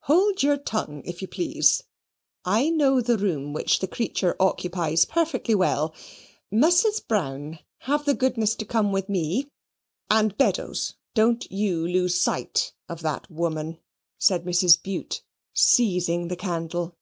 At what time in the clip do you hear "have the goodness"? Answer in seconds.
7.82-8.56